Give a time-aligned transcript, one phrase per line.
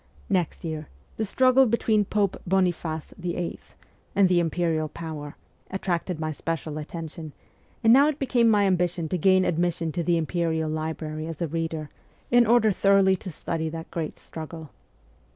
[0.31, 3.59] Next year the struggle between Pope Boniface VIII,
[4.15, 5.35] and the Imperial power
[5.69, 7.33] attracted my special attention,
[7.83, 11.47] and now it became my ambition to gain admission to the Imperial library as a
[11.47, 11.91] reader,
[12.31, 14.71] in order thoroughly to study that great struggle.